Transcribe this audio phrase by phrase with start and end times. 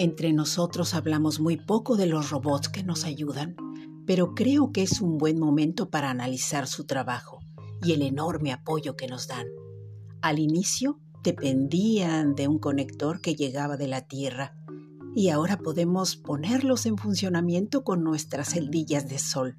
[0.00, 3.54] Entre nosotros hablamos muy poco de los robots que nos ayudan,
[4.06, 7.40] pero creo que es un buen momento para analizar su trabajo
[7.82, 9.46] y el enorme apoyo que nos dan.
[10.22, 14.56] Al inicio dependían de un conector que llegaba de la Tierra
[15.14, 19.58] y ahora podemos ponerlos en funcionamiento con nuestras celdillas de sol.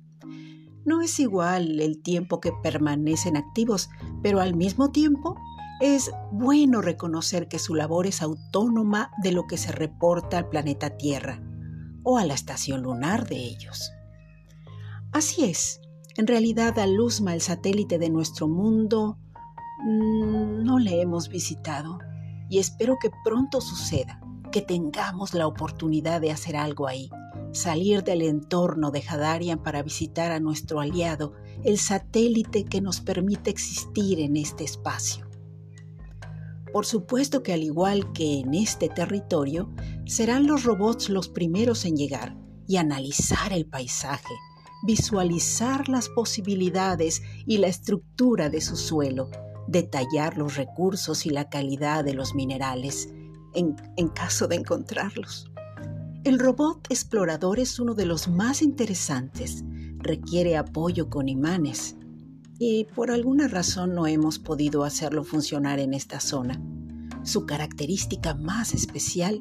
[0.83, 3.89] No es igual el tiempo que permanecen activos,
[4.23, 5.35] pero al mismo tiempo
[5.81, 10.91] es bueno reconocer que su labor es autónoma de lo que se reporta al planeta
[10.91, 11.41] Tierra
[12.03, 13.91] o a la estación lunar de ellos.
[15.11, 15.81] Así es,
[16.15, 19.17] en realidad a Luzma, el satélite de nuestro mundo,
[19.83, 21.99] mm, no le hemos visitado
[22.49, 24.21] y espero que pronto suceda,
[24.51, 27.09] que tengamos la oportunidad de hacer algo ahí
[27.53, 33.49] salir del entorno de Hadarian para visitar a nuestro aliado, el satélite que nos permite
[33.49, 35.30] existir en este espacio.
[36.73, 39.69] Por supuesto que al igual que en este territorio,
[40.05, 44.33] serán los robots los primeros en llegar y analizar el paisaje,
[44.83, 49.29] visualizar las posibilidades y la estructura de su suelo,
[49.67, 53.09] detallar los recursos y la calidad de los minerales,
[53.53, 55.51] en, en caso de encontrarlos.
[56.23, 59.63] El robot explorador es uno de los más interesantes.
[59.97, 61.97] Requiere apoyo con imanes
[62.63, 66.61] y por alguna razón no hemos podido hacerlo funcionar en esta zona.
[67.23, 69.39] Su característica más especial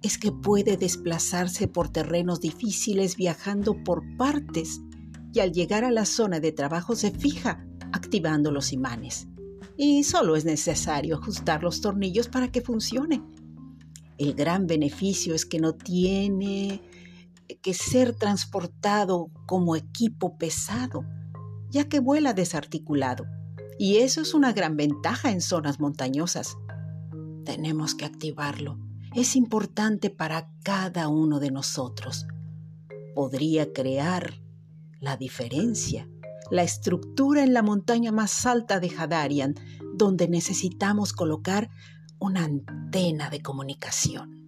[0.00, 4.80] es que puede desplazarse por terrenos difíciles viajando por partes
[5.34, 9.28] y al llegar a la zona de trabajo se fija activando los imanes.
[9.76, 13.22] Y solo es necesario ajustar los tornillos para que funcione.
[14.16, 16.80] El gran beneficio es que no tiene
[17.60, 21.04] que ser transportado como equipo pesado,
[21.74, 23.26] ya que vuela desarticulado.
[23.80, 26.56] Y eso es una gran ventaja en zonas montañosas.
[27.44, 28.78] Tenemos que activarlo.
[29.12, 32.28] Es importante para cada uno de nosotros.
[33.16, 34.40] Podría crear
[35.00, 36.08] la diferencia,
[36.48, 39.56] la estructura en la montaña más alta de Hadarian,
[39.94, 41.70] donde necesitamos colocar
[42.20, 44.43] una antena de comunicación.